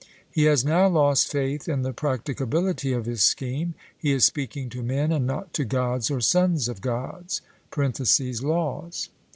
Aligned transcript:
He 0.31 0.45
has 0.45 0.65
now 0.65 0.87
lost 0.87 1.31
faith 1.31 1.67
in 1.69 1.83
the 1.83 1.93
practicability 1.93 2.91
of 2.91 3.05
his 3.05 3.21
scheme 3.21 3.75
he 3.95 4.11
is 4.13 4.25
speaking 4.25 4.67
to 4.69 4.81
'men, 4.81 5.11
and 5.11 5.27
not 5.27 5.53
to 5.53 5.63
Gods 5.63 6.09
or 6.09 6.19
sons 6.21 6.67
of 6.67 6.81
Gods' 6.81 7.41
(Laws). 7.77 9.09